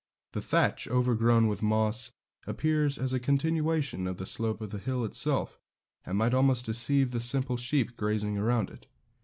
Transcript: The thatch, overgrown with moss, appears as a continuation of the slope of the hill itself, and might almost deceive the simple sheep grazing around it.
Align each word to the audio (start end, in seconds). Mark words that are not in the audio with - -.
The 0.31 0.41
thatch, 0.41 0.87
overgrown 0.87 1.45
with 1.45 1.61
moss, 1.61 2.11
appears 2.47 2.97
as 2.97 3.13
a 3.13 3.19
continuation 3.19 4.07
of 4.07 4.17
the 4.17 4.25
slope 4.25 4.59
of 4.59 4.71
the 4.71 4.79
hill 4.79 5.05
itself, 5.05 5.59
and 6.07 6.17
might 6.17 6.33
almost 6.33 6.65
deceive 6.65 7.11
the 7.11 7.21
simple 7.21 7.55
sheep 7.55 7.95
grazing 7.97 8.35
around 8.35 8.71
it. 8.71 8.87